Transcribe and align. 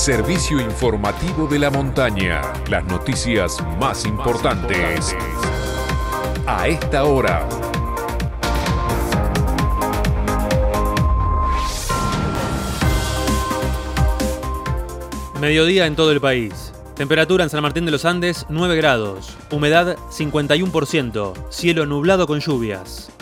servicio 0.00 0.58
informativo 0.58 1.46
de 1.46 1.58
la 1.58 1.68
montaña. 1.68 2.40
Las 2.70 2.82
noticias 2.86 3.58
más 3.78 4.06
importantes 4.06 5.14
a 6.46 6.68
esta 6.68 7.04
hora. 7.04 7.46
Mediodía 15.38 15.84
en 15.84 15.94
todo 15.94 16.12
el 16.12 16.20
país. 16.22 16.72
Temperatura 16.96 17.44
en 17.44 17.50
San 17.50 17.60
Martín 17.60 17.84
de 17.84 17.90
los 17.90 18.06
Andes 18.06 18.46
9 18.48 18.76
grados. 18.76 19.36
Humedad 19.50 19.98
51%. 20.08 21.34
Cielo 21.50 21.84
nublado 21.84 22.26
con 22.26 22.40
lluvias. 22.40 23.12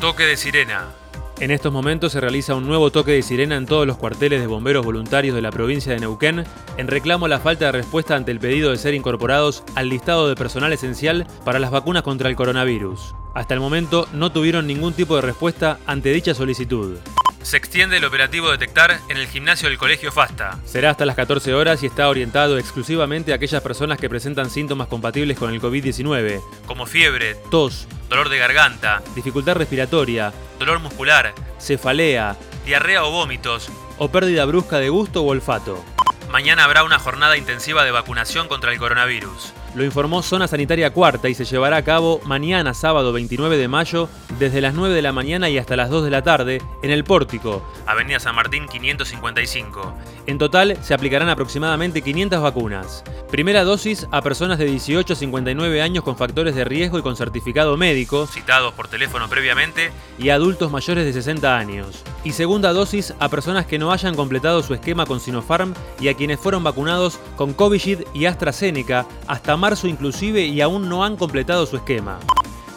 Toque 0.00 0.24
de 0.24 0.38
sirena. 0.38 0.99
En 1.40 1.50
estos 1.50 1.72
momentos 1.72 2.12
se 2.12 2.20
realiza 2.20 2.54
un 2.54 2.66
nuevo 2.66 2.92
toque 2.92 3.12
de 3.12 3.22
sirena 3.22 3.56
en 3.56 3.64
todos 3.64 3.86
los 3.86 3.96
cuarteles 3.96 4.42
de 4.42 4.46
bomberos 4.46 4.84
voluntarios 4.84 5.34
de 5.34 5.40
la 5.40 5.50
provincia 5.50 5.90
de 5.90 5.98
Neuquén 5.98 6.44
en 6.76 6.86
reclamo 6.86 7.24
a 7.24 7.30
la 7.30 7.40
falta 7.40 7.64
de 7.64 7.72
respuesta 7.72 8.14
ante 8.14 8.30
el 8.30 8.38
pedido 8.38 8.70
de 8.70 8.76
ser 8.76 8.92
incorporados 8.92 9.64
al 9.74 9.88
listado 9.88 10.28
de 10.28 10.34
personal 10.34 10.70
esencial 10.74 11.26
para 11.42 11.58
las 11.58 11.70
vacunas 11.70 12.02
contra 12.02 12.28
el 12.28 12.36
coronavirus. 12.36 13.14
Hasta 13.34 13.54
el 13.54 13.60
momento 13.60 14.06
no 14.12 14.30
tuvieron 14.30 14.66
ningún 14.66 14.92
tipo 14.92 15.16
de 15.16 15.22
respuesta 15.22 15.78
ante 15.86 16.12
dicha 16.12 16.34
solicitud. 16.34 16.98
Se 17.40 17.56
extiende 17.56 17.96
el 17.96 18.04
operativo 18.04 18.50
Detectar 18.50 19.00
en 19.08 19.16
el 19.16 19.26
gimnasio 19.26 19.70
del 19.70 19.78
Colegio 19.78 20.12
FASTA. 20.12 20.60
Será 20.66 20.90
hasta 20.90 21.06
las 21.06 21.16
14 21.16 21.54
horas 21.54 21.82
y 21.82 21.86
está 21.86 22.10
orientado 22.10 22.58
exclusivamente 22.58 23.32
a 23.32 23.36
aquellas 23.36 23.62
personas 23.62 23.98
que 23.98 24.10
presentan 24.10 24.50
síntomas 24.50 24.88
compatibles 24.88 25.38
con 25.38 25.54
el 25.54 25.62
COVID-19, 25.62 26.42
como 26.66 26.84
fiebre, 26.84 27.34
tos, 27.50 27.88
dolor 28.10 28.28
de 28.28 28.38
garganta, 28.38 29.02
dificultad 29.14 29.54
respiratoria, 29.54 30.32
dolor 30.58 30.80
muscular, 30.80 31.32
cefalea, 31.60 32.36
diarrea 32.66 33.04
o 33.04 33.10
vómitos, 33.12 33.70
o 33.98 34.08
pérdida 34.10 34.44
brusca 34.46 34.78
de 34.78 34.88
gusto 34.88 35.22
o 35.22 35.26
olfato. 35.28 35.82
Mañana 36.28 36.64
habrá 36.64 36.82
una 36.82 36.98
jornada 36.98 37.36
intensiva 37.36 37.84
de 37.84 37.92
vacunación 37.92 38.48
contra 38.48 38.72
el 38.72 38.80
coronavirus. 38.80 39.52
Lo 39.74 39.84
informó 39.84 40.20
Zona 40.22 40.48
Sanitaria 40.48 40.92
Cuarta 40.92 41.28
y 41.28 41.34
se 41.34 41.44
llevará 41.44 41.76
a 41.76 41.84
cabo 41.84 42.20
mañana 42.24 42.74
sábado 42.74 43.12
29 43.12 43.56
de 43.56 43.68
mayo 43.68 44.08
desde 44.38 44.60
las 44.60 44.74
9 44.74 44.94
de 44.94 45.02
la 45.02 45.12
mañana 45.12 45.48
y 45.48 45.58
hasta 45.58 45.76
las 45.76 45.90
2 45.90 46.04
de 46.04 46.10
la 46.10 46.22
tarde 46.22 46.60
en 46.82 46.90
el 46.90 47.04
Pórtico, 47.04 47.62
Avenida 47.86 48.18
San 48.18 48.34
Martín 48.34 48.66
555. 48.66 49.94
En 50.26 50.38
total 50.38 50.76
se 50.82 50.92
aplicarán 50.92 51.28
aproximadamente 51.28 52.02
500 52.02 52.42
vacunas. 52.42 53.04
Primera 53.30 53.62
dosis 53.62 54.08
a 54.10 54.22
personas 54.22 54.58
de 54.58 54.64
18 54.64 55.12
a 55.12 55.16
59 55.16 55.82
años 55.82 56.02
con 56.02 56.16
factores 56.16 56.56
de 56.56 56.64
riesgo 56.64 56.98
y 56.98 57.02
con 57.02 57.16
certificado 57.16 57.76
médico, 57.76 58.26
citados 58.26 58.74
por 58.74 58.88
teléfono 58.88 59.28
previamente, 59.28 59.92
y 60.18 60.30
adultos 60.30 60.72
mayores 60.72 61.04
de 61.04 61.12
60 61.12 61.56
años. 61.56 62.02
Y 62.22 62.32
segunda 62.32 62.72
dosis 62.72 63.14
a 63.18 63.28
personas 63.30 63.64
que 63.64 63.78
no 63.78 63.92
hayan 63.92 64.14
completado 64.14 64.62
su 64.62 64.74
esquema 64.74 65.06
con 65.06 65.20
Sinopharm 65.20 65.72
y 65.98 66.08
a 66.08 66.14
quienes 66.14 66.38
fueron 66.38 66.62
vacunados 66.62 67.18
con 67.36 67.54
Covishield 67.54 68.06
y 68.12 68.26
AstraZeneca 68.26 69.06
hasta 69.26 69.56
marzo 69.56 69.88
inclusive 69.88 70.42
y 70.42 70.60
aún 70.60 70.88
no 70.88 71.02
han 71.04 71.16
completado 71.16 71.64
su 71.64 71.76
esquema. 71.76 72.20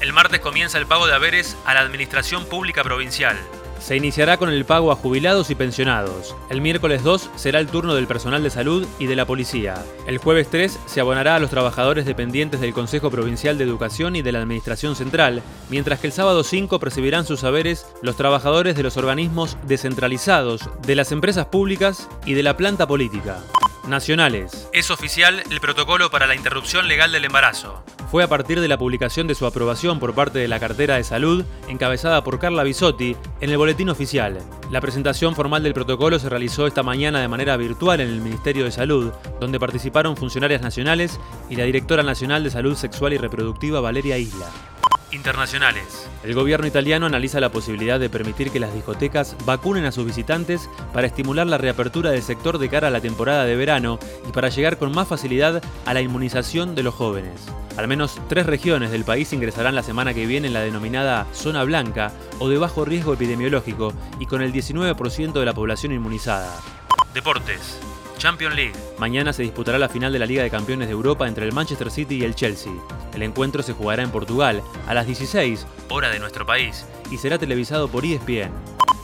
El 0.00 0.12
martes 0.12 0.40
comienza 0.40 0.78
el 0.78 0.86
pago 0.86 1.06
de 1.06 1.14
haberes 1.14 1.56
a 1.66 1.74
la 1.74 1.80
Administración 1.80 2.46
Pública 2.46 2.82
Provincial. 2.82 3.36
Se 3.86 3.94
iniciará 3.94 4.36
con 4.36 4.48
el 4.48 4.64
pago 4.64 4.90
a 4.90 4.96
jubilados 4.96 5.48
y 5.50 5.54
pensionados. 5.54 6.34
El 6.50 6.60
miércoles 6.60 7.04
2 7.04 7.30
será 7.36 7.60
el 7.60 7.68
turno 7.68 7.94
del 7.94 8.08
personal 8.08 8.42
de 8.42 8.50
salud 8.50 8.84
y 8.98 9.06
de 9.06 9.14
la 9.14 9.26
policía. 9.26 9.76
El 10.08 10.18
jueves 10.18 10.48
3 10.50 10.76
se 10.86 11.00
abonará 11.00 11.36
a 11.36 11.38
los 11.38 11.50
trabajadores 11.50 12.04
dependientes 12.04 12.60
del 12.60 12.74
Consejo 12.74 13.12
Provincial 13.12 13.58
de 13.58 13.62
Educación 13.62 14.16
y 14.16 14.22
de 14.22 14.32
la 14.32 14.40
Administración 14.40 14.96
Central, 14.96 15.40
mientras 15.70 16.00
que 16.00 16.08
el 16.08 16.12
sábado 16.12 16.42
5 16.42 16.80
percibirán 16.80 17.26
sus 17.26 17.38
saberes 17.38 17.86
los 18.02 18.16
trabajadores 18.16 18.74
de 18.74 18.82
los 18.82 18.96
organismos 18.96 19.56
descentralizados, 19.68 20.68
de 20.84 20.96
las 20.96 21.12
empresas 21.12 21.46
públicas 21.46 22.08
y 22.24 22.34
de 22.34 22.42
la 22.42 22.56
planta 22.56 22.88
política. 22.88 23.38
Nacionales. 23.86 24.68
Es 24.72 24.90
oficial 24.90 25.44
el 25.48 25.60
protocolo 25.60 26.10
para 26.10 26.26
la 26.26 26.34
interrupción 26.34 26.88
legal 26.88 27.12
del 27.12 27.26
embarazo. 27.26 27.84
Fue 28.10 28.22
a 28.22 28.28
partir 28.28 28.60
de 28.60 28.68
la 28.68 28.78
publicación 28.78 29.26
de 29.26 29.34
su 29.34 29.46
aprobación 29.46 29.98
por 29.98 30.14
parte 30.14 30.38
de 30.38 30.46
la 30.46 30.60
cartera 30.60 30.94
de 30.96 31.02
salud, 31.02 31.44
encabezada 31.68 32.22
por 32.22 32.38
Carla 32.38 32.62
Bisotti, 32.62 33.16
en 33.40 33.50
el 33.50 33.58
boletín 33.58 33.88
oficial. 33.88 34.38
La 34.70 34.80
presentación 34.80 35.34
formal 35.34 35.64
del 35.64 35.74
protocolo 35.74 36.18
se 36.18 36.28
realizó 36.28 36.66
esta 36.66 36.84
mañana 36.84 37.20
de 37.20 37.28
manera 37.28 37.56
virtual 37.56 38.00
en 38.00 38.08
el 38.08 38.20
Ministerio 38.20 38.64
de 38.64 38.70
Salud, 38.70 39.12
donde 39.40 39.58
participaron 39.58 40.16
funcionarias 40.16 40.62
nacionales 40.62 41.18
y 41.50 41.56
la 41.56 41.64
directora 41.64 42.04
nacional 42.04 42.44
de 42.44 42.50
Salud 42.50 42.76
Sexual 42.76 43.12
y 43.12 43.18
Reproductiva 43.18 43.80
Valeria 43.80 44.18
Isla 44.18 44.46
internacionales. 45.12 46.08
El 46.24 46.34
gobierno 46.34 46.66
italiano 46.66 47.06
analiza 47.06 47.40
la 47.40 47.50
posibilidad 47.50 48.00
de 48.00 48.10
permitir 48.10 48.50
que 48.50 48.60
las 48.60 48.74
discotecas 48.74 49.36
vacunen 49.44 49.84
a 49.84 49.92
sus 49.92 50.04
visitantes 50.04 50.68
para 50.92 51.06
estimular 51.06 51.46
la 51.46 51.58
reapertura 51.58 52.10
del 52.10 52.22
sector 52.22 52.58
de 52.58 52.68
cara 52.68 52.88
a 52.88 52.90
la 52.90 53.00
temporada 53.00 53.44
de 53.44 53.56
verano 53.56 53.98
y 54.28 54.32
para 54.32 54.48
llegar 54.48 54.78
con 54.78 54.92
más 54.92 55.08
facilidad 55.08 55.62
a 55.84 55.94
la 55.94 56.00
inmunización 56.00 56.74
de 56.74 56.82
los 56.82 56.94
jóvenes. 56.94 57.46
Al 57.76 57.88
menos 57.88 58.18
tres 58.28 58.46
regiones 58.46 58.90
del 58.90 59.04
país 59.04 59.32
ingresarán 59.32 59.74
la 59.74 59.82
semana 59.82 60.14
que 60.14 60.26
viene 60.26 60.46
en 60.46 60.54
la 60.54 60.62
denominada 60.62 61.26
zona 61.32 61.62
blanca 61.64 62.12
o 62.38 62.48
de 62.48 62.58
bajo 62.58 62.84
riesgo 62.84 63.12
epidemiológico 63.12 63.92
y 64.18 64.26
con 64.26 64.40
el 64.42 64.52
19% 64.52 65.32
de 65.32 65.44
la 65.44 65.52
población 65.52 65.92
inmunizada. 65.92 66.58
Deportes. 67.12 67.78
Champions 68.18 68.56
League. 68.56 68.72
Mañana 68.98 69.32
se 69.32 69.42
disputará 69.42 69.78
la 69.78 69.90
final 69.90 70.12
de 70.12 70.18
la 70.18 70.26
Liga 70.26 70.42
de 70.42 70.50
Campeones 70.50 70.88
de 70.88 70.92
Europa 70.92 71.28
entre 71.28 71.44
el 71.44 71.52
Manchester 71.52 71.90
City 71.90 72.16
y 72.16 72.24
el 72.24 72.34
Chelsea. 72.34 72.72
El 73.16 73.22
encuentro 73.22 73.62
se 73.62 73.72
jugará 73.72 74.02
en 74.02 74.10
Portugal 74.10 74.62
a 74.86 74.92
las 74.92 75.06
16, 75.06 75.66
hora 75.88 76.10
de 76.10 76.18
nuestro 76.18 76.44
país, 76.44 76.84
y 77.10 77.16
será 77.16 77.38
televisado 77.38 77.88
por 77.88 78.04
ESPN. 78.04 78.52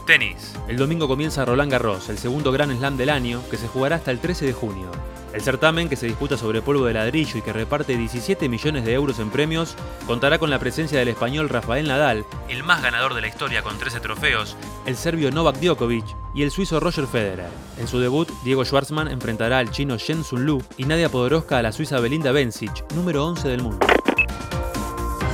Tenis. 0.07 0.53
El 0.69 0.77
domingo 0.77 1.09
comienza 1.09 1.47
Roland 1.47 1.73
Garros, 1.73 2.11
el 2.11 2.19
segundo 2.19 2.53
Gran 2.53 2.77
Slam 2.77 2.99
del 2.99 3.09
año, 3.09 3.43
que 3.51 3.57
se 3.57 3.69
jugará 3.69 3.97
hasta 3.97 4.11
el 4.11 4.19
13 4.19 4.45
de 4.45 4.53
junio. 4.53 4.91
El 5.33 5.41
certamen, 5.41 5.89
que 5.89 5.97
se 5.97 6.07
disputa 6.07 6.37
sobre 6.37 6.61
polvo 6.61 6.85
de 6.85 6.93
ladrillo 6.93 7.39
y 7.39 7.41
que 7.41 7.55
reparte 7.55 7.97
17 7.97 8.51
millones 8.51 8.85
de 8.85 8.93
euros 8.93 9.19
en 9.19 9.31
premios, 9.31 9.77
contará 10.07 10.39
con 10.39 10.51
la 10.51 10.59
presencia 10.59 10.99
del 10.99 11.09
español 11.09 11.49
Rafael 11.49 11.89
Nadal, 11.89 12.27
el 12.51 12.63
más 12.63 12.83
ganador 12.83 13.15
de 13.15 13.23
la 13.23 13.29
historia 13.29 13.63
con 13.63 13.79
13 13.79 14.01
trofeos, 14.01 14.59
el 14.85 14.95
serbio 14.95 15.31
Novak 15.31 15.59
Djokovic 15.59 16.05
y 16.35 16.43
el 16.43 16.51
suizo 16.51 16.81
Roger 16.81 17.07
Federer. 17.07 17.49
En 17.79 17.89
su 17.89 17.99
debut, 17.99 18.29
Diego 18.45 18.63
Schwartzman 18.63 19.09
enfrentará 19.09 19.59
al 19.59 19.71
chino 19.71 19.97
Shen 19.97 20.23
Sun 20.23 20.45
Lu 20.45 20.63
y 20.77 20.85
Nadia 20.85 21.09
Podoroska 21.09 21.57
a 21.57 21.63
la 21.63 21.73
suiza 21.73 21.99
Belinda 21.99 22.33
Bencic, 22.33 22.93
número 22.93 23.25
11 23.25 23.49
del 23.49 23.63
mundo. 23.63 23.87